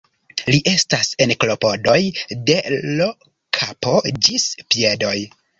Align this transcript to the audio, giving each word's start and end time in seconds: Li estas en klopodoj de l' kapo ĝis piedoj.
Li 0.53 0.59
estas 0.71 1.09
en 1.25 1.33
klopodoj 1.43 1.99
de 2.49 2.57
l' 2.97 3.11
kapo 3.59 3.95
ĝis 4.29 4.51
piedoj. 4.73 5.17